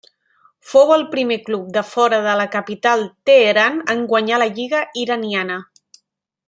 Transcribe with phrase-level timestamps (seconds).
[0.69, 5.65] Fou el primer club de fora de la capital Teheran en guanyar la lliga iraniana.